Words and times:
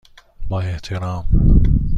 با 0.49 0.61
احترام، 0.61 1.27